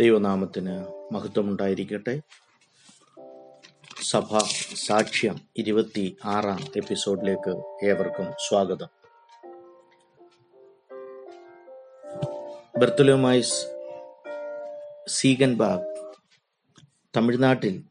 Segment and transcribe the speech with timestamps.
[0.00, 2.20] ദൈവനാമത്തിന് മഹത്വമുണ്ടായിരിക്കട്ടെ.
[4.02, 4.38] സഭ
[4.74, 8.86] സാക്ഷ്യം ഇരുപത്തി ആറാം എപ്പിസോഡിലേക്ക് ഏവർക്കും സ്വാഗതം.
[12.78, 13.66] ബർത്തലോമൈസ്
[15.08, 16.12] സീഗൻബാഗ്
[17.16, 17.84] തമിഴ്നാട്ടിൽ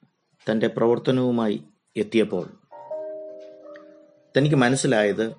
[0.51, 1.63] തന്റെ പ്രവർത്തനവുമായി
[1.97, 2.47] എത്തിയപ്പോൾ
[4.37, 5.35] തനിക്ക് മനസ്സിലായത്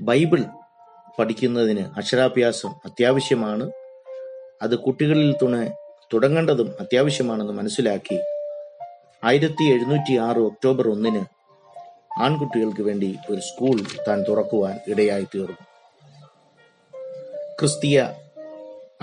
[0.00, 0.42] ബൈബിൾ
[1.18, 3.70] പഠിക്കുന്നതിന് അക്ഷരാഭ്യാസം അത്യാവശ്യമാണ്
[4.62, 5.66] അത് കുട്ടികളിൽ തുണ
[6.12, 8.20] തുടങ്ങേണ്ടതും അത്യാവശ്യമാണെന്ന് മനസ്സിലാക്കി
[9.24, 11.24] ആയിരത്തി എഴുന്നൂറ്റി ആറ് ഒക്ടോബർ ഒന്നിന്
[12.22, 15.56] ആൺകുട്ടികൾക്ക് വേണ്ടി ഒരു സ്കൂൾ താൻ തുറക്കുവാൻ ഇടയായി തീർന്നു.
[17.60, 18.06] ക്രിസ്തീയ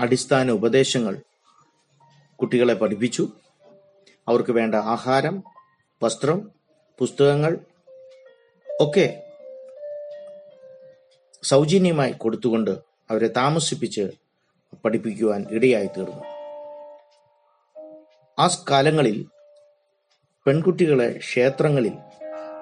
[0.00, 1.16] അടിസ്ഥാന ഉപദേശങ്ങൾ
[2.36, 3.28] കുട്ടികളെ പഠിപ്പിച്ചു.
[4.28, 5.44] അവർക്ക് വേണ്ട ആഹാരം
[6.02, 6.50] വസ്ത്രം
[6.98, 7.58] പുസ്തകങ്ങൾ
[8.80, 9.22] ഒക്കെ
[11.42, 12.70] സൗജന്യമായി കൊടുത്തുകൊണ്ട്
[13.10, 14.10] അവരെ താമസിപ്പിച്ച്
[14.84, 16.24] പഠിപ്പിക്കുവാൻ ഇടയായി തീർന്നു
[18.38, 19.26] ആ കാലങ്ങളിൽ
[20.46, 21.92] പെൺകുട്ടികളെ ക്ഷേത്രങ്ങളിൽ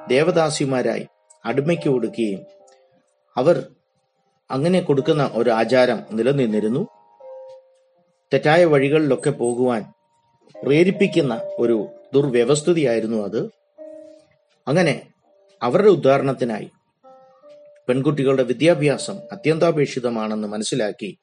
[0.08, 1.06] ദേവദാസിമാരായി
[1.44, 2.46] അടിമയ്ക്ക് കൊടുക്കുകയും
[3.36, 3.70] അവർ
[4.50, 6.88] അങ്ങനെ കൊടുക്കുന്ന ഒരു ആചാരം നിലനിന്നിരുന്നു.
[8.32, 9.92] തെറ്റായ വഴികളിലൊക്കെ പോകുവാൻ
[10.64, 13.50] പ്രേരിപ്പിക്കുന്ന ഒരു ദുർവ്യവസ്ഥിതിയായിരുന്നു അത്.
[14.68, 15.10] അങ്ങനെ
[15.62, 16.70] അവരുടെ ഉദാഹരണത്തിനായി
[17.88, 21.18] പെൺകുട്ടികളുടെ വിദ്യാഭ്യാസം അത്യന്താപേക്ഷിതമാണെന്ന് മനസ്സിലാക്കി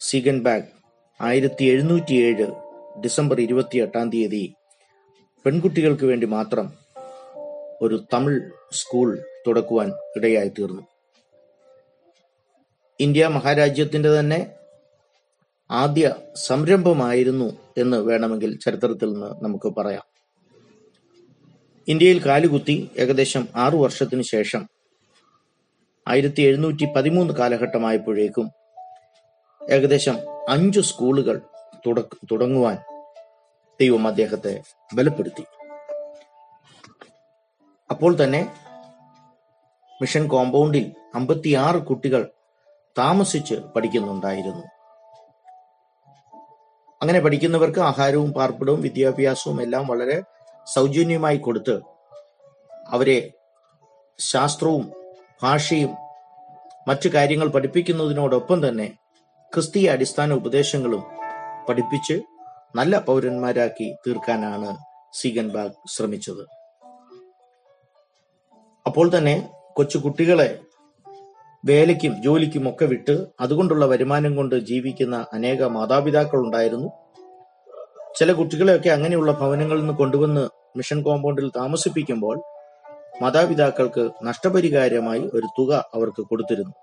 [0.00, 0.68] സീഗൻ ബാഗ്
[1.20, 2.46] ആയിരത്തി എഴുന്നൂറ്റിയേഴ്
[3.00, 4.54] ഡിസംബർ ഇരുപത്തി എട്ടാം തീയതി.
[5.44, 6.66] പെൺകുട്ടികൾക്ക് വേണ്ടി മാത്രം
[7.82, 8.40] ഒരു തമിഴ്
[8.72, 9.08] സ്കൂൾ
[9.46, 10.82] തുടക്കുവാൻ ഇടയായി തീർന്നു.
[13.00, 14.40] ഇന്ത്യ മഹാരാജ്യത്തിന്റെ തന്നെ
[15.70, 16.14] ആദ്യ
[16.46, 20.04] സംരംഭമായിരുന്നു എന്ന് വേണമെങ്കിൽ ചരിത്രത്തിൽ നിന്ന് നമുക്ക് പറയാം.
[21.88, 24.62] ഇന്ത്യയിൽ കാലുകുത്തി ഏകദേശം ആറു വർഷത്തിന് ശേഷം
[26.06, 28.46] ആയിരത്തി എഴുന്നൂറ്റി പതിമൂന്ന് കാലഘട്ടമായപ്പോഴേക്കും
[29.70, 30.16] ഏകദേശം
[30.48, 31.40] അഞ്ചു സ്കൂളുകൾ
[32.32, 32.76] തുടങ്ങുവാൻ
[33.80, 34.62] ദൈവം അദ്ദേഹത്തെ
[34.94, 35.44] ബലപ്പെടുത്തി.
[37.90, 38.56] അപ്പോൾ തന്നെ
[40.02, 42.30] മിഷൻ കോമ്പൗണ്ടിൽ അമ്പത്തിയാറ് കുട്ടികൾ
[42.98, 44.64] താമസിച്ച് പഠിക്കുന്നുണ്ടായിരുന്നു.
[47.02, 50.22] അങ്ങനെ പഠിക്കുന്നവർക്ക് ആഹാരവും പാർപ്പിടവും വിദ്യാഭ്യാസവും എല്ലാം വളരെ
[50.74, 51.80] സൗജന്യമായി കൊടുത്ത്
[52.88, 53.32] അവരെ
[54.18, 54.92] ശാസ്ത്രവും
[55.42, 55.96] ഭാഷയും
[56.88, 58.92] മറ്റു കാര്യങ്ങൾ പഠിപ്പിക്കുന്നതിനോടൊപ്പം തന്നെ
[59.54, 61.02] ക്രിസ്തീയ അടിസ്ഥാന ഉപദേശങ്ങളും
[61.68, 62.22] പഠിപ്പിച്ച്
[62.76, 64.76] നല്ല പൗരന്മാരാക്കി തീർക്കാനാണ്
[65.12, 66.44] സീഗൻബാഗ് ശ്രമിച്ചത്.
[68.86, 70.60] അപ്പോൾ തന്നെ കൊച്ചു കുട്ടികളെ
[71.64, 76.88] വേലയ്ക്കും ജോലിക്കും ഒക്കെ വിട്ട് അതുകൊണ്ടുള്ള വരുമാനം കൊണ്ട് ജീവിക്കുന്ന അനേക മാതാപിതാക്കൾ ഉണ്ടായിരുന്നു
[78.16, 82.36] ചില കുട്ടികളെയൊക്കെ അങ്ങനെയുള്ള ഭവനങ്ങളിൽ നിന്ന് കൊണ്ടുവന്ന് മിഷൻ കോമ്പൗണ്ടിൽ താമസിപ്പിക്കുമ്പോൾ
[83.22, 86.74] മാതാപിതാക്കൾക്ക് നഷ്ടപരിഹാരമായി ഒരു തുക അവർക്ക് കൊടുത്തിരുന്നു.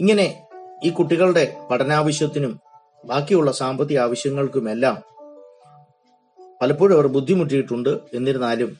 [0.00, 0.46] ഇങ്ങനെ
[0.84, 2.60] ഈ കുട്ടികളുടെ പഠനാവശ്യത്തിനും
[3.04, 5.02] ബാക്കിയുള്ള സാമ്പത്തിക ആവശ്യങ്ങൾക്കുമെല്ലാം
[6.60, 8.78] പലപ്പോഴും അവർ ബുദ്ധിമുട്ടിയിട്ടുണ്ട് എന്നിരുന്നാലും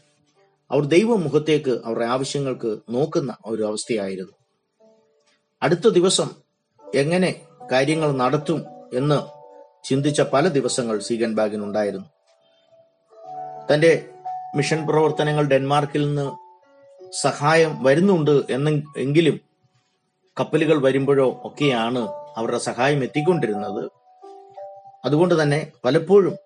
[0.70, 4.32] അവർ ദൈവമുഖത്തേക്ക് അവരുടെ ആവശ്യങ്ങൾക്ക് നോക്കുന്ന ഒരു അവസ്ഥയായിരുന്നു.
[5.62, 6.30] അടുത്ത ദിവസം
[6.94, 7.40] എങ്ങനെ
[7.72, 9.18] കാര്യങ്ങൾ നടത്തും എന്ന്
[9.88, 12.06] ചിന്തിച്ച പല ദിവസങ്ങൾ സീഗൻ ബാഗിനുണ്ടായിരുന്നു.
[13.72, 14.08] തന്റെ
[14.56, 16.26] മിഷൻ പ്രവർത്തനങ്ങൾ ഡെൻമാർക്കിൽ നിന്ന്
[17.22, 19.40] സഹായം വരുന്നുണ്ട് എന്ന എങ്കിലും
[20.38, 23.90] കപ്പലുകൾ വരുമ്പോഴോ ഒക്കെയാണ് അവരുടെ സഹായം എത്തിക്കൊണ്ടിരുന്നത്.
[25.04, 26.36] അതുകൊണ്ട് തന്നെ പലപ്പോഴും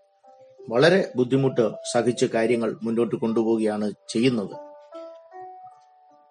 [0.68, 4.54] വളരെ ബുദ്ധിമുട്ട് സഹിച്ച് കാര്യങ്ങൾ മുന്നോട്ട് കൊണ്ടുപോവുകയാണ് ചെയ്യുന്നത്.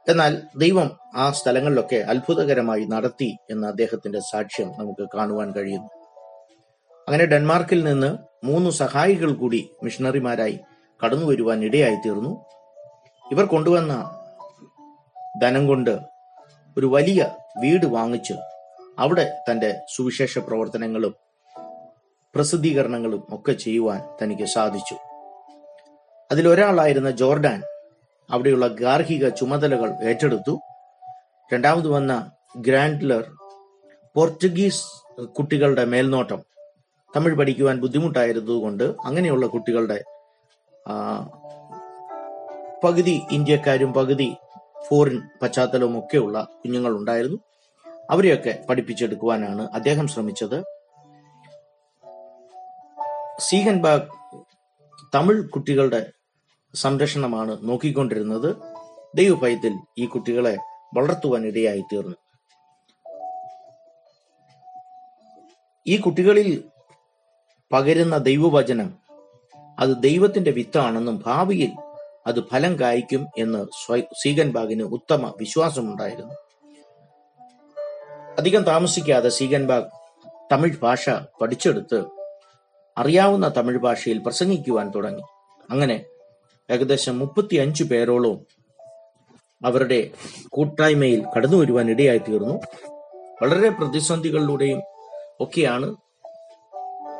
[0.09, 5.89] എന്നാൽ ദൈവം ആ സ്ഥലങ്ങളിലൊക്കെ അത്ഭുതകരമായി നടത്തി എന്ന അദ്ദേഹത്തിന്റെ സാക്ഷ്യം നമുക്ക് കാണുവാൻ കഴിയുന്നു
[7.07, 10.59] അങ്ങനെ ഡെൻമാർക്കിൽ നിന്ന് മൂന്ന് സഹായികൾ കൂടി മിഷണറിമാരായി
[11.05, 12.45] കടന്നു വരുവാൻ ഇടയായി തീർന്നു
[13.31, 13.93] ഇവർ കൊണ്ടുവന്ന
[15.41, 16.18] ധനം കൊണ്ട്
[16.77, 18.33] ഒരു വലിയ വീട് വാങ്ങിച്ച്
[18.99, 21.15] അവിടെ തന്റെ സുവിശേഷ പ്രവർത്തനങ്ങളും
[22.35, 24.95] പ്രസിദ്ധീകരണങ്ങളും ഒക്കെ ചെയ്യുവാൻ തനിക്ക് സാധിച്ചു.
[26.31, 27.63] അതിലൊരാളായിരുന്ന ജോർഡാൻ
[28.29, 30.59] അവിടെയുള്ള ഗാർഹിക ചുമതലകൾ ഏറ്റെടുത്തു.
[31.53, 33.23] രണ്ടാമത് വന്ന ഗ്രാൻഡ്ലർ
[34.15, 34.85] പോർച്ചുഗീസ്
[35.25, 36.43] കുട്ടികളുടെ മേൽനോട്ടം.
[37.15, 40.03] തമിഴ് പഠിക്കുവാൻ ബുദ്ധിമുട്ടായിരുന്നതുകൊണ്ട് അങ്ങനെയുള്ള കുട്ടികളുടെ
[42.83, 44.35] പകുതി ഇന്ത്യക്കാരും പകുതി
[44.87, 47.37] ഫോറിൻ പശ്ചാത്തലവും ഒക്കെയുള്ള കുഞ്ഞുങ്ങൾ ഉണ്ടായിരുന്നു
[48.09, 50.63] അവരെയൊക്കെ പഠിപ്പിച്ചെടുക്കുവാനാണ് അദ്ദേഹം ശ്രമിച്ചത്.
[53.39, 54.01] സീഹൻബാഗ്
[55.15, 56.11] തമിഴ് കുട്ടികളുടെ
[56.75, 58.55] സംരക്ഷണമാണ് നോക്കിക്കൊണ്ടിരുന്നത്.
[59.15, 60.57] ദൈവഭയത്തിൽ ഈ കുട്ടികളെ
[60.93, 62.15] വളർത്തുവാൻ ഇടയായി തീർന്നു.
[65.87, 66.63] ഈ കുട്ടികളിൽ
[67.71, 68.97] പകരുന്ന ദൈവവചനം
[69.79, 71.71] അത് ദൈവത്തിന്റെ വിത്താണെന്നും ഭാവിയിൽ
[72.29, 76.33] അത് ഫലം കായ്ക്കും എന്ന് സീഗൻ സീഗൻബാഗിന് ഉത്തമ വിശ്വാസമുണ്ടായിരുന്നു.
[78.37, 79.85] അധികം താമസിക്കാതെ സീഗൻബാഗ്
[80.51, 81.09] തമിഴ് ഭാഷ
[81.41, 82.03] പഠിച്ചെടുത്ത്
[82.97, 85.21] അറിയാവുന്ന തമിഴ് ഭാഷയിൽ പ്രസംഗിക്കുവാൻ തുടങ്ങി.
[85.69, 86.05] അങ്ങനെ
[86.71, 88.45] ഏകദേശം മുപ്പത്തി അഞ്ചു പേരോളം
[89.65, 90.09] അവരുടെ
[90.49, 92.55] കൂട്ടായ്മയിൽ കടന്നു വരുവാൻ ഇടയായി തീർന്നു
[93.41, 94.81] വളരെ പ്രതിസന്ധികളിലൂടെയും
[95.39, 95.95] ഒക്കെയാണ്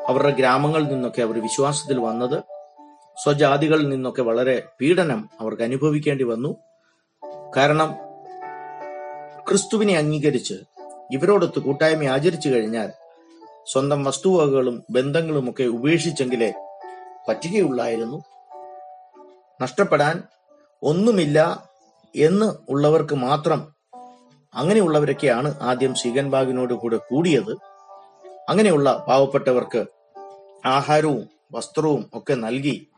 [0.08, 2.59] അവരുടെ ഗ്രാമങ്ങളിൽ നിന്നൊക്കെ അവർ വിശ്വാസത്തിൽ വന്നത്.
[3.22, 6.56] സ്വജാതികളിൽ നിന്നൊക്കെ വളരെ പീഡനം അവർക്ക് അനുഭവിക്കേണ്ടി വന്നു.
[7.56, 7.94] കാരണം
[9.48, 10.54] ക്രിസ്തുവിനെ അംഗീകരിച്ച്
[11.12, 12.92] ഇവരോടൊത്ത് കൂട്ടായ്മ ആചരിച്ചു കഴിഞ്ഞാൽ
[13.66, 16.52] സ്വന്തം വസ്തുവകകളും ബന്ധങ്ങളും ഒക്കെ ഉപേക്ഷിച്ചെങ്കിലേ
[17.28, 18.24] പറ്റുകയുള്ളായിരുന്നു.
[19.62, 20.22] നഷ്ടപ്പെടാൻ
[20.82, 21.68] ഒന്നുമില്ല
[22.16, 23.74] എന്ന് ഉള്ളവർക്ക് മാത്രം
[24.54, 27.52] അങ്ങനെയുള്ളവരൊക്കെയാണ് ആദ്യം സീഗൻബാഗിനോട് കൂടെ കൂടിയത്.
[28.48, 29.84] അങ്ങനെയുള്ള പാവപ്പെട്ടവർക്ക്
[30.66, 32.89] ആഹാരവും വസ്ത്രവും ഒക്കെ നൽകി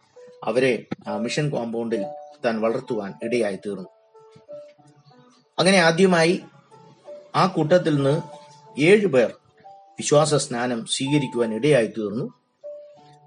[0.42, 0.86] അവരെ
[1.20, 2.02] മിഷൻ കോമ്പൗണ്ടിൽ
[2.44, 3.88] താൻ വളർത്തുവാൻ ഇടയായി തീർന്നു
[5.58, 6.42] അങ്ങനെ ആദ്യമായി
[7.34, 8.16] ആ കൂട്ടത്തിൽ നിന്ന്
[8.80, 9.30] ഏഴു പേർ
[9.98, 12.26] വിശ്വാസ സ്നാനം സ്വീകരിക്കുവാൻ ഇടയായി തീർന്നു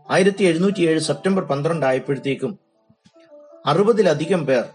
[0.10, 2.60] ആയിരത്തി എഴുന്നൂറ്റി ഏഴ് സെപ്റ്റംബർ പന്ത്രണ്ട് ആയപ്പോഴത്തേക്കും
[3.66, 4.66] അറുപതിലധികം പേർ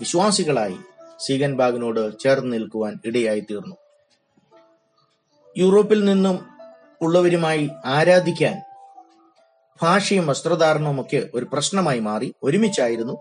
[0.00, 0.78] വിശ്വാസികളായി
[1.18, 3.76] സീഗൻബാഗിനോട് ചേർന്ന് നിൽക്കുവാൻ ഇടയായി തീർന്നു
[5.56, 6.36] യൂറോപ്പിൽ നിന്നും
[7.02, 8.56] ഉള്ളവരുമായി ആരാധിക്കാൻ
[9.82, 12.34] ഭാഷയും വസ്ത്രധാരണവും ഒക്കെ ഒരു പ്രശ്നമായി മാറി.
[12.42, 13.14] ഒരുമിച്ചായിരുന്നു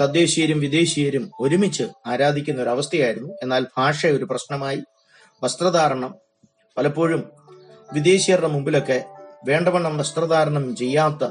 [0.00, 3.30] തദ്ദേശീയരും വിദേശീയരും ഒരുമിച്ച് ആരാധിക്കുന്ന ഒരു അവസ്ഥയായിരുന്നു.
[3.42, 4.80] എന്നാൽ ഭാഷ ഒരു പ്രശ്നമായി.
[5.42, 6.14] വസ്ത്രധാരണം
[6.76, 7.22] പലപ്പോഴും
[7.92, 9.04] വിദേശീയരുടെ മുമ്പിലൊക്കെ
[9.48, 11.24] വേണ്ടവണ്ണം വസ്ത്രധാരണം ചെയ്യാത്ത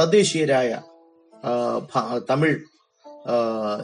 [0.00, 0.80] തദ്ദേശീയരായ
[2.30, 2.58] തമിഴ്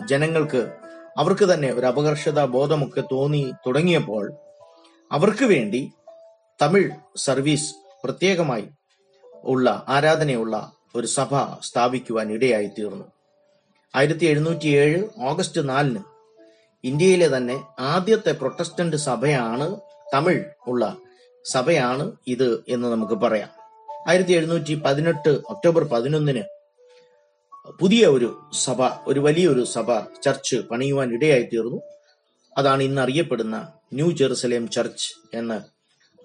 [0.07, 0.73] ജനങ്ങൾക്ക്
[1.19, 4.33] അവർക്ക് തന്നെ ഒരു അപകർഷത ബോധമൊക്കെ തോന്നി തുടങ്ങിയപ്പോൾ
[5.12, 5.93] അവർക്ക് വേണ്ടി
[6.62, 7.75] തമിഴ് സർവീസ്
[8.05, 8.67] പ്രത്യേകമായി
[9.45, 13.07] ഉള്ള ആരാധനയുള്ള ഒരു സഭ സ്ഥാപിക്കുവാൻ ഇടയായി തീർന്നു
[13.95, 16.03] ആയിരത്തി എഴുന്നൂറ്റി ഏഴ് ഓഗസ്റ്റ് നാലിന്
[16.85, 19.67] ഇന്ത്യയിലെ തന്നെ ആദ്യത്തെ പ്രൊട്ടസ്റ്റന്റ് സഭയാണ്
[20.15, 20.97] തമിഴ് ഉള്ള
[21.45, 23.51] സഭയാണ് ഇത് എന്ന് നമുക്ക് പറയാം.
[24.09, 26.43] ആയിരത്തി എഴുന്നൂറ്റി പതിനെട്ട് ഒക്ടോബർ പതിനൊന്നിന്
[27.79, 29.89] പുതിയ ഒരു സഭ ഒരു വലിയൊരു സഭ
[30.23, 31.79] ചർച്ച് പണിയുവാൻ ഇടയായി തീർന്നു
[32.57, 33.57] അതാണ് ഇന്ന് അറിയപ്പെടുന്ന
[33.93, 35.59] ന്യൂ ജെറുസലേം ചർച്ച് എന്ന്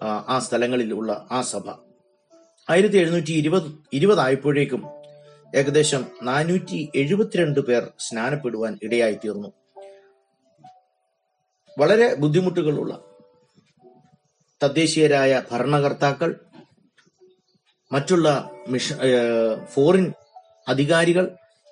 [0.00, 1.66] ആ, സ്ഥലങ്ങളിൽ ഉള്ള ആ സഭ.
[2.68, 4.82] ആയിരത്തി എഴുന്നൂറ്റി ഇരുപത് ഇരുപതായപ്പോഴേക്കും
[5.54, 9.50] ഏകദേശം നാനൂറ്റി എഴുപത്തിരണ്ട് പേർ സ്നാനപ്പെടുവാൻ ഇടയായി തീർന്നു
[11.76, 12.92] വളരെ ബുദ്ധിമുട്ടുകളുള്ള
[14.60, 16.30] തദ്ദേശീയരായ ഭരണകർത്താക്കൾ
[17.90, 18.28] മറ്റുള്ള
[18.68, 18.94] മിഷ
[19.74, 20.06] ഫോറിൻ
[20.68, 21.26] അധികാരികൾ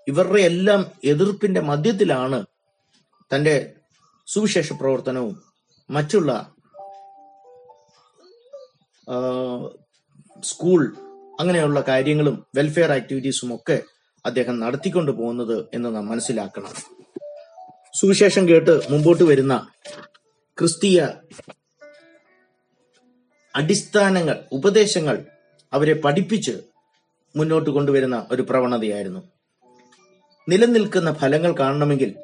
[0.06, 2.38] ഇവരുടെ എല്ലാം എതിർപ്പിന്റെ മധ്യത്തിലാണ്
[3.30, 3.54] തന്റെ
[4.28, 5.34] സുവിശേഷ പ്രവർത്തനവും
[5.90, 6.32] മറ്റുള്ള
[10.42, 10.96] സ്കൂൾ
[11.40, 13.82] അങ്ങനെയുള്ള കാര്യങ്ങളും വെൽഫെയർ ആക്ടിവിറ്റീസും ഒക്കെ
[14.26, 16.72] അദ്ദേഹം നടത്തിക്കൊണ്ടു പോകുന്നത് എന്ന് നാം മനസ്സിലാക്കണം.
[17.94, 19.68] സുവിശേഷം കേട്ട് മുമ്പോട്ട് വരുന്ന
[20.58, 21.08] ക്രിസ്തീയ
[23.56, 25.24] അടിസ്ഥാനങ്ങൾ ഉപദേശങ്ങൾ
[25.72, 26.52] അവരെ പഠിപ്പിച്ച്
[27.36, 29.20] മുന്നോട്ട് കൊണ്ടുവരുന്ന ഒരു പ്രവണതയായിരുന്നു.
[30.48, 32.14] നിലനിൽക്കുന്ന ഫലങ്ങൾ കാണണമെങ്കിൽ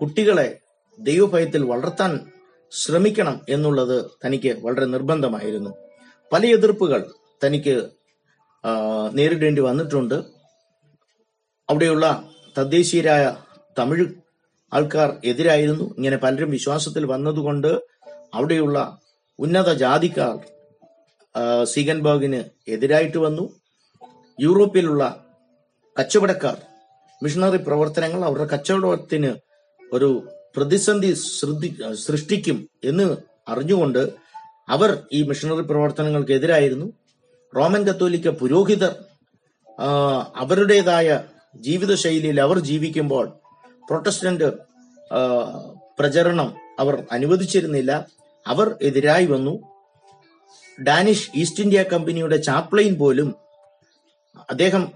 [0.00, 0.58] കുട്ടികളെ
[1.00, 2.32] ദൈവഭയത്തിൽ വളർത്താൻ
[2.72, 5.70] ശ്രമിക്കണം എന്നുള്ളത് തനിക്ക് വളരെ നിർബന്ധമായിരുന്നു.
[6.32, 7.10] പല എതിർപ്പുകൾ
[7.46, 7.88] തനിക്ക്
[9.14, 10.14] നേരിടേണ്ടി വന്നിട്ടുണ്ട്.
[11.70, 13.36] അവിടെയുള്ള തദ്ദേശീയരായ
[13.78, 14.06] തമിഴ്
[14.72, 15.84] ആൾക്കാർ എതിരായിരുന്നു.
[15.84, 17.82] ഇങ്ങനെ പലരും വിശ്വാസത്തിൽ വന്നതുകൊണ്ട്
[18.34, 18.98] അവിടെയുള്ള
[19.38, 20.38] ഉന്നത ജാതിക്കാർ
[21.64, 23.60] സീഗൻബാഗിന് എതിരായിട്ട് വന്നു.
[24.40, 25.24] യൂറോപ്പിലുള്ള
[26.00, 26.62] കച്ചവടക്കാർ
[27.22, 29.34] മിഷണറി പ്രവർത്തനങ്ങൾ അവരുടെ കച്ചവടത്തിന്
[29.92, 33.16] ഒരു പ്രതിസന്ധി സൃഷ്ടി- സൃഷ്ടിക്കും എന്ന്
[33.48, 34.12] അറിഞ്ഞുകൊണ്ട്
[34.68, 36.92] അവർ ഈ മിഷണറി പ്രവർത്തനങ്ങൾക്ക് എതിരായിരുന്നു.
[37.56, 38.94] റോമൻ കത്തോലിക്ക പുരോഹിതർ
[40.36, 41.24] അവരുടേതായ
[41.56, 43.32] ജീവിതശൈലിയിൽ അവർ ജീവിക്കുമ്പോൾ
[43.88, 44.48] പ്രൊട്ടസ്റ്റന്റ്
[45.98, 48.06] പ്രചരണം അവർ അനുവദിച്ചിരുന്നില്ല.
[48.46, 49.54] അവർ എതിരായി വന്നു.
[50.82, 53.34] ഡാനിഷ് ഈസ്റ്റ് ഇന്ത്യ കമ്പനിയുടെ ചാപ്ലൈൻ പോലും
[54.50, 54.92] അദ്ദേഹം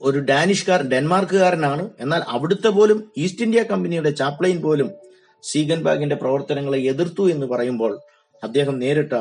[0.00, 1.90] ഒരു ഡാനിഷ്കാർ ഡെൻമാർക്കുകാരനാണ്.
[2.00, 4.90] എന്നാൽ അവിടുത്തെ പോലും ഈസ്റ്റ് ഇന്ത്യ കമ്പനിയുടെ ചാപ്ലൈൻ പോലും
[5.42, 8.00] സീഗൻബാഗിന്റെ പ്രവർത്തനങ്ങളെ എതിർത്തു എന്ന് പറയുമ്പോൾ
[8.42, 9.12] അദ്ദേഹം നേരിട്ട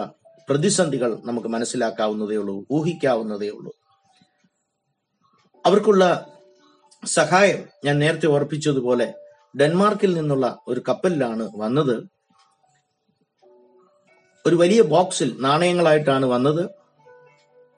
[0.49, 3.73] പ്രതിസന്ധികൾ നമുക്ക് മനസ്സിലാക്കാവുന്നതേ ഉള്ളൂ ഊഹിക്കാവുന്നതേ ഉള്ളൂ.
[5.65, 6.29] അവർക്കുള്ള
[7.05, 9.13] സഹായം ഞാൻ നേരത്തെ ഓർപ്പിച്ചതുപോലെ
[9.59, 12.09] ഡെൻമാർക്കിൽ നിന്നുള്ള ഒരു കപ്പലിലാണ് വന്നത്.
[14.45, 16.69] ഒരു വലിയ ബോക്സിൽ നാണയങ്ങളായിട്ടാണ് വന്നത്.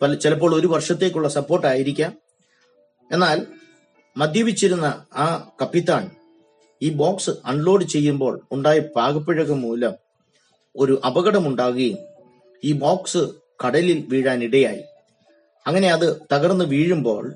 [0.01, 2.17] പല ചിലപ്പോൾ ഒരു വർഷത്തേക്കുള്ള സപ്പോർട്ട് ആയിരിക്കാം
[3.11, 3.47] എന്നാൽ
[4.17, 6.11] മദ്യപിച്ചിരുന്ന ആ കപ്പിത്താൻ
[6.81, 9.93] ഈ ബോക്സ് അൺലോഡ് ചെയ്യുമ്പോൾ ഉണ്ടായ പാകപ്പിഴക മൂലം
[10.75, 12.10] ഒരു അപകടമുണ്ടാകുകയും
[12.63, 13.29] ഈ ബോക്സ്
[13.65, 14.83] കടലിൽ വീഴാനിടയായി
[15.67, 17.33] അങ്ങനെ അത് തകർന്ന് വീഴുമ്പോൾ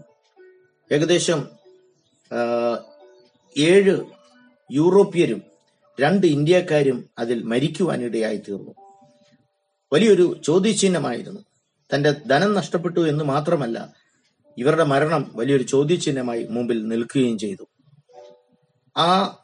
[0.92, 1.48] ഏകദേശം
[3.58, 4.06] ഏഴ്
[4.72, 5.42] യൂറോപ്യരും
[6.02, 8.72] രണ്ട് ഇന്ത്യക്കാരും അതിൽ മരിക്കുവാനിടയായി തീർന്നു.
[9.94, 11.42] വലിയൊരു ചോദ്യചിഹ്നമായിരുന്നു.
[11.94, 13.94] തന്റെ ധനം നഷ്ടപ്പെട്ടു എന്ന് മാത്രമല്ല
[14.58, 17.68] ഇവരുടെ മരണം വലിയൊരു ചോദ്യചിഹ്നമായി മുമ്പിൽ നിൽക്കുകയും ചെയ്തു.
[18.98, 19.38] ആ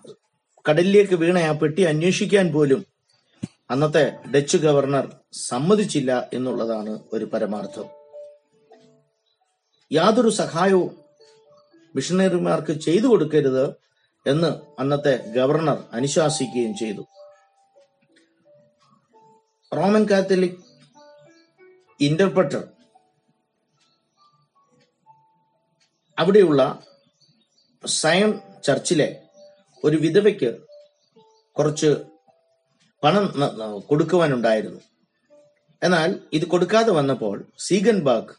[0.69, 2.90] കടലിലേക്ക് വീണ ആ പെട്ടി അന്വേഷിക്കാൻ പോലും
[3.71, 7.89] അന്നത്തെ ഡച്ച് ഗവർണർ സമ്മതിച്ചില്ല എന്നുള്ളതാണ് ഒരു പരമാർത്ഥം.
[9.91, 10.97] യാതൊരു സഹായവും
[11.95, 13.65] മിഷണറിമാർക്ക് ചെയ്തു കൊടുക്കരുത്
[14.27, 17.01] എന്ന് അന്നത്തെ ഗവർണർ അനുശാസിക്കുകയും ചെയ്തു.
[19.75, 20.59] റോമൻ കാത്തലിക്
[21.99, 22.67] ഇന്റർപ്രറ്റർ
[26.19, 26.83] അവിടെയുള്ള
[27.85, 29.23] സയൺ ചർച്ചിലെ
[29.83, 30.57] ഒരു വിധവയ്ക്ക്
[31.57, 31.95] കുറച്ച്
[33.03, 33.25] പണം
[33.89, 34.81] കൊടുക്കുവാനുണ്ടായിരുന്നു.
[35.81, 38.33] എന്നാൽ ഇത് കൊടുക്കാതെ വന്നപ്പോൾ സീഗൻബാഗ്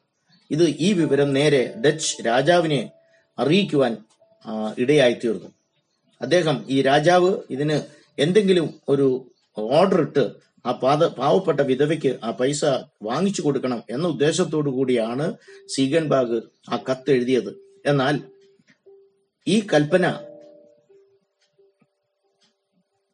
[0.50, 2.80] ഇത് ഈ വിവരം നേരെ ഡച്ച് രാജാവിനെ
[3.38, 3.92] അറിയിക്കുവാൻ
[4.82, 5.50] ഇടയായി തീർന്നു
[6.20, 7.76] അദ്ദേഹം ഈ രാജാവ് ഇതിന്
[8.18, 9.06] എന്തെങ്കിലും ഒരു
[9.56, 10.24] ഓർഡർ ഇട്ട്
[10.64, 12.64] ആ പാത പാവപ്പെട്ട വിധവയ്ക്ക് ആ പൈസ
[13.08, 15.26] വാങ്ങിച്ചു കൊടുക്കണം എന്ന ഉദ്ദേശത്തോടു കൂടിയാണ്
[15.74, 16.38] സീഗൻബാഗ്
[16.72, 17.50] ആ കത്ത് എഴുതിയത്.
[17.90, 18.14] എന്നാൽ
[19.46, 20.06] ഈ കൽപ്പന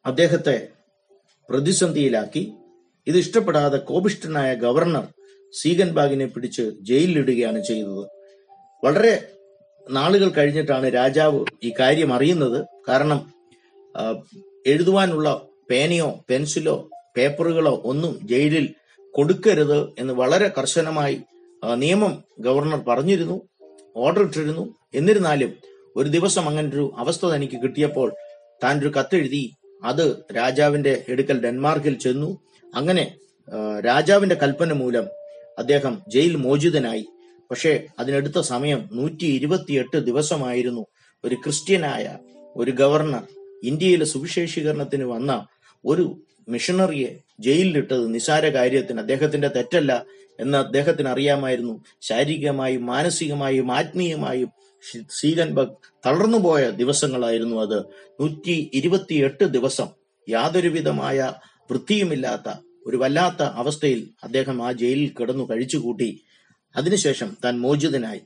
[0.05, 0.57] അദ്ദേഹത്തെ
[1.49, 2.53] പ്രതിസന്ധിയിലാക്കി.
[3.07, 5.07] ഇത് ഇഷ്ടപ്പെടാതെ കോപിഷ്ഠനായ ഗവർണർ
[5.61, 8.03] സീഗൻബാഗിനെ പിടിച്ച് ജയിലിലിടുകയാണ് ചെയ്തത്.
[8.85, 9.13] വളരെ
[9.89, 12.65] നാളുകൾ കഴിഞ്ഞിട്ടാണ് രാജാവ് ഈ കാര്യം അറിയുന്നത്.
[12.89, 13.19] കാരണം
[14.65, 18.73] എഴുതുവാനുള്ള പേനയോ പെൻസിലോ പേപ്പറുകളോ ഒന്നും ജയിലിൽ
[19.13, 21.21] കൊടുക്കരുത് എന്ന് വളരെ കർശനമായി
[21.77, 23.41] നിയമം ഗവർണർ പറഞ്ഞിരുന്നു
[23.95, 25.53] ഓർഡർ ഇട്ടിരുന്നു എന്നിരുന്നാലും
[25.95, 28.13] ഒരു ദിവസം അങ്ങനെ ഒരു അവസ്ഥ തനിക്ക് കിട്ടിയപ്പോൾ
[28.63, 29.41] താൻ ഒരു കത്തെഴുതി
[29.83, 32.39] അത് രാജാവിന്റെ എടുക്കൽ ഡെൻമാർക്കിൽ ചെന്നു.
[32.75, 33.15] അങ്ങനെ
[33.85, 35.07] രാജാവിന്റെ കൽപ്പന മൂലം
[35.57, 37.05] അദ്ദേഹം ജയിൽ മോചിതനായി.
[37.51, 40.85] പക്ഷേ അതിനെടുത്ത സമയം നൂറ്റി ഇരുപത്തിയെട്ട് ദിവസമായിരുന്നു.
[41.25, 42.17] ഒരു ക്രിസ്ത്യനായ
[42.55, 43.23] ഒരു ഗവർണർ
[43.63, 45.47] ഇന്ത്യയിലെ സുവിശേഷീകരണത്തിന് വന്ന
[45.85, 48.99] ഒരു മിഷണറിയെ ജയിലിലിട്ടത് നിസാര കാര്യത്തിന്.
[48.99, 50.05] അദ്ദേഹത്തിന്റെ തെറ്റല്ല.
[50.39, 54.51] എന്ന് അദ്ദേഹത്തിന് അറിയാമായിരുന്നു ശാരീരികമായും മാനസികമായും ആത്മീയമായും
[55.09, 57.79] സീഗൻബർഗ് തളർന്നുപോയ ദിവസങ്ങളായിരുന്നു അത്.
[58.21, 59.87] നൂറ്റി ഇരുപത്തിയെട്ട് ദിവസം
[60.29, 61.33] യാതൊരുവിധമായ
[61.71, 62.53] വൃത്തിയുമില്ലാത്ത
[62.87, 66.21] ഒരു വല്ലാത്ത അവസ്ഥയിൽ അദ്ദേഹം ആ ജയിലിൽ കിടന്നു കഴിച്ചുകൂട്ടി.
[66.75, 68.21] അതിനുശേഷം താൻ മോചിതനായി.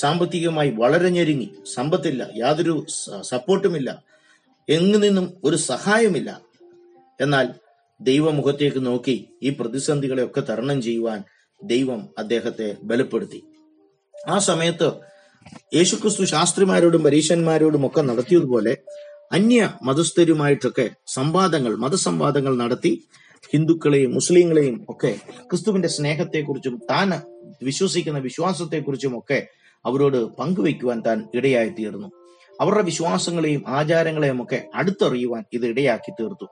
[0.00, 1.50] സാമ്പത്തികമായി വളരെ ഞെരുങ്ങി.
[1.74, 2.86] സമ്പത്തില്ല യാതൊരു
[3.20, 4.04] സപ്പോർട്ടുമില്ല
[4.68, 6.40] എങ്ങു നിന്നും ഒരു സഹായമില്ല
[7.20, 7.48] എന്നാൽ
[8.00, 11.24] ദൈവമുഖത്തേക്ക് നോക്കി ഈ പ്രതിസന്ധികളെയൊക്കെ തരണം ചെയ്യുവാൻ
[11.66, 13.40] ദൈവം അദ്ദേഹത്തെ ബലപ്പെടുത്തി.
[14.28, 14.92] ആ സമയത്ത്
[15.76, 18.76] യേശുക്രിസ്തു ശാസ്ത്രിമാരോടും പരീശന്മാരോടും ഒക്കെ നടത്തിയതുപോലെ
[19.32, 22.92] അന്യ മതസ്ഥരുമായിട്ടൊക്കെ സംവാദങ്ങൾ മതസംവാദങ്ങൾ നടത്തി
[23.52, 27.12] ഹിന്ദുക്കളെയും മുസ്ലിങ്ങളെയും ഒക്കെ ക്രിസ്തുവിന്റെ സ്നേഹത്തെക്കുറിച്ചും താൻ
[27.62, 29.46] വിശ്വസിക്കുന്ന വിശ്വാസത്തെക്കുറിച്ചും ഒക്കെ
[29.84, 32.08] അവരോട് പങ്കുവെക്കുവാൻ താൻ ഇടയായി തീർന്നു
[32.60, 36.46] അവരുടെ വിശ്വാസങ്ങളെയും ആചാരങ്ങളെയും ഒക്കെ അടുത്തറിയുവാൻ ഇത് ഇടയാക്കി തീർത്തു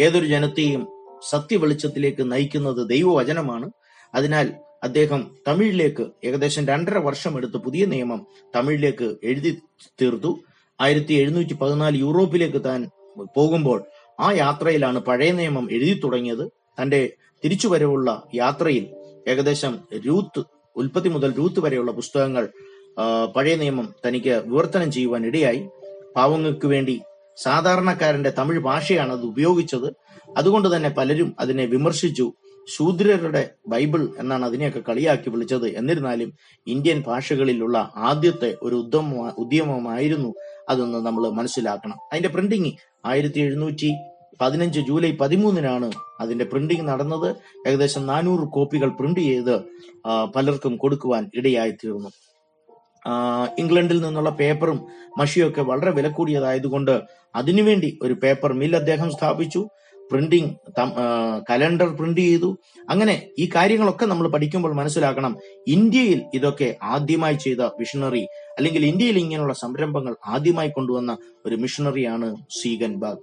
[0.00, 0.86] ഏതൊരു ജനത്തെയും
[1.30, 3.70] സത്യവെളിച്ചത്തിലേക്ക് നയിക്കുന്നത് ദൈവവചനമാണ്.
[4.14, 9.58] അതിനാൽ അദ്ദേഹം തമിഴിലേക്ക് ഏകദേശം രണ്ടര വർഷം എടുത്ത് പുതിയ നിയമം തമിഴിലേക്ക് എഴുതി
[10.02, 10.40] തീർത്തു.
[10.80, 12.90] ആയിരത്തി എഴുന്നൂറ്റി പതിനാല് യൂറോപ്പിലേക്ക് താൻ
[13.36, 13.84] പോകുമ്പോൾ
[14.20, 16.48] ആ യാത്രയിലാണ് പഴയ നിയമം എഴുതി തുടങ്ങിയത്.
[16.48, 17.12] തന്റെ
[17.44, 18.94] തിരിച്ചുവരവുള്ള യാത്രയിൽ
[19.28, 20.44] ഏകദേശം രൂത്ത്
[20.76, 22.48] ഉൽപ്പത്തി മുതൽ രൂത്ത് വരെയുള്ള പുസ്തകങ്ങൾ
[23.36, 25.68] പഴയ നിയമം തനിക്ക് വിവർത്തനം ചെയ്യുവാൻ ഇടയായി.
[26.16, 27.00] പാവങ്ങൾക്ക് വേണ്ടി
[27.36, 29.94] സാധാരണക്കാരന്റെ തമിഴ് ഭാഷയാണ് അത് ഉപയോഗിച്ചത്.
[30.36, 32.32] അതുകൊണ്ട് തന്നെ പലരും അതിനെ വിമർശിച്ചു.
[32.74, 33.42] ശൂദ്രരുടെ
[33.72, 35.66] ബൈബിൾ എന്നാണ് അതിനെയൊക്കെ കളിയാക്കി വിളിച്ചത്.
[35.78, 36.30] എന്നിരുന്നാലും
[36.66, 37.76] ഇന്ത്യൻ ഭാഷകളിലുള്ള
[38.10, 40.30] ആദ്യത്തെ ഒരു ഉദ്യമ ഉദ്യമമായിരുന്നു
[40.68, 41.98] അതെന്ന് നമ്മൾ മനസ്സിലാക്കണം.
[42.12, 42.72] അതിന്റെ പ്രിന്റിംഗ്
[43.10, 43.90] ആയിരത്തി എഴുന്നൂറ്റി
[44.40, 45.88] പതിനഞ്ച് ജൂലൈ പതിമൂന്നിനാണ്
[46.20, 47.28] അതിന്റെ പ്രിന്റിംഗ് നടന്നത്.
[47.68, 49.54] ഏകദേശം നാനൂറ് കോപ്പികൾ പ്രിന്റ് ചെയ്ത്
[50.36, 52.10] പലർക്കും കൊടുക്കുവാൻ ഇടയായി തീർന്നു
[53.62, 54.78] ഇംഗ്ലണ്ടിൽ നിന്നുള്ള പേപ്പറും
[55.18, 56.94] മഷിയൊക്കെ വളരെ വില കൂടിയതായതുകൊണ്ട്
[57.40, 59.60] അതിനുവേണ്ടി ഒരു പേപ്പർ മിൽ അദ്ദേഹം സ്ഥാപിച്ചു.
[60.10, 60.50] പ്രിന്റിംഗ്
[61.50, 62.58] കലണ്ടർ പ്രിന്റ് ചെയ്തു.
[62.90, 65.36] അങ്ങനെ ഈ കാര്യങ്ങളൊക്കെ നമ്മൾ പഠിക്കുമ്പോൾ മനസ്സിലാക്കണം.
[65.66, 68.24] ഇന്ത്യയിൽ ഇതൊക്കെ ആദ്യമായി ചെയ്ത മിഷണറി
[68.56, 73.22] അല്ലെങ്കിൽ ഇന്ത്യയിൽ ഇങ്ങനെയുള്ള സംരംഭങ്ങൾ ആദ്യമായി കൊണ്ടുവന്ന ഒരു മിഷണറിയാണ് സീഗൻ ബാഗ്.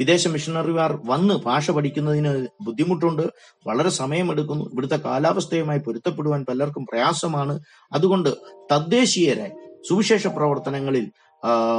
[0.00, 3.22] വിദേശ മിഷണറിമാർ വന്ന് ഭാഷ പഠിക്കുന്നതിന് ബുദ്ധിമുട്ടുണ്ട്
[3.66, 4.64] വളരെ സമയമെടുക്കുന്നു.
[4.64, 7.60] ഇവിടുത്തെ കാലാവസ്ഥയുമായി പൊരുത്തപ്പെടുവാൻ പലർക്കും പ്രയാസമാണ്.
[7.92, 8.30] അതുകൊണ്ട്
[8.72, 9.48] തദ്ദേശീയരെ
[9.88, 11.06] സുവിശേഷ പ്രവർത്തനങ്ങളിൽ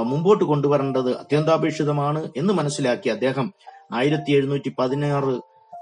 [0.05, 3.53] മുമ്പോട്ട് കൊണ്ടുവരേണ്ടത് അത്യന്താപേക്ഷിതമാണ് എന്ന് മനസ്സിലാക്കി അദ്ദേഹം
[3.93, 5.39] ആയിരത്തി എഴുന്നൂറ്റി പതിനാറ്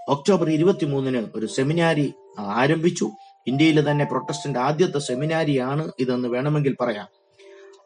[0.09, 3.09] ഒക്ടോബർ ഇരുപത്തി മൂന്നിന് ഒരു സെമിനാരി ആരംഭിച്ചു.
[3.47, 7.07] ഇന്ത്യയിലെ തന്നെ പ്രൊട്ടസ്റ്റന്റ് ആദ്യത്തെ സെമിനാരിയാണ് ഇതെന്ന് വേണമെങ്കിൽ പറയാം.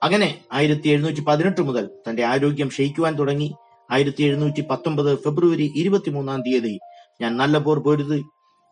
[0.03, 3.53] അങ്ങനെ ആയിരത്തി എഴുന്നൂറ്റി പതിനെട്ട് മുതൽ തന്റെ ആരോഗ്യം ക്ഷയിക്കുവാൻ തുടങ്ങി.
[3.91, 6.79] ആയിരത്തി എഴുന്നൂറ്റി പത്തൊമ്പത് ഫെബ്രുവരി ഇരുപത്തിമൂന്നാം തീയതി
[7.21, 8.23] ഞാൻ നല്ല പോർ പൊരുതി.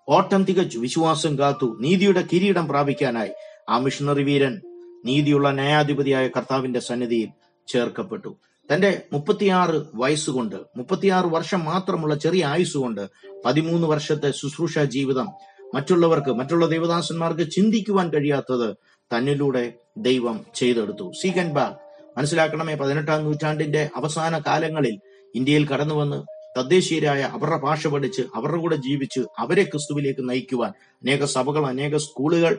[0.10, 3.32] ഓട്ടം തികച്ചു വിശ്വാസം കാത്തു നീതിയുടെ കിരീടം പ്രാപിക്കാനായി
[3.70, 4.62] ആ മിഷണറി വീരൻ
[5.06, 7.30] നീതിയുള്ള ന്യായാധിപതിയായ കർത്താവിന്റെ സന്നിധിയിൽ
[7.68, 8.32] ചേർക്കപ്പെട്ടു.
[8.70, 13.04] തന്റെ മുപ്പത്തിയാറ് വയസ്സുകൊണ്ട് മുപ്പത്തിയാറ് വർഷം മാത്രമുള്ള ചെറിയ ആയുസ്സുകൊണ്ട്
[13.46, 15.28] പതിമൂന്ന് വർഷത്തെ ശുശ്രൂഷ ജീവിതം
[15.74, 18.70] മറ്റുള്ളവർക്ക് മറ്റുള്ള ദേവദാസന്മാർക്ക് ചിന്തിക്കുവാൻ കഴിയാത്തത്
[19.12, 19.64] തന്നിലൂടെ
[19.98, 21.12] ദൈവം ചെയ്തെടുത്തു.
[21.22, 21.78] സീകൻ ബാഗ്
[22.18, 24.96] മനസ്സിലാക്കണമേ പതിനെട്ടാം നൂറ്റാണ്ടിന്റെ അവസാന കാലങ്ങളിൽ
[25.36, 26.20] ഇന്ത്യയിൽ കടന്നു വന്ന്
[26.58, 30.72] തദ്ദേശീയരായ അവരുടെ ഭാഷ പഠിച്ച് അവരുടെ കൂടെ ജീവിച്ച് അവരെ ക്രിസ്തുവിലേക്ക് നയിക്കുവാൻ
[31.04, 32.54] അനേക സഭകൾ അനേക സ്കൂളുകൾ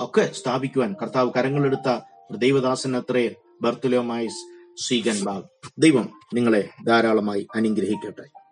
[0.00, 2.00] ഒക്കെ സ്ഥാപിക്കുവാൻ കർത്താവ് കരങ്ങളെടുത്ത
[2.36, 5.44] ദൈവദാസൻ അത്രേ ബർത്തുലോമായിസ് സീഗൻ ബാബ്.
[5.78, 8.47] ദൈവം നിങ്ങളെ ധാരാളമായി അനുഗ്രഹിക്കട്ടെ.